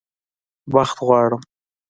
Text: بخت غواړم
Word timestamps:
بخت 0.73 0.97
غواړم 1.07 1.41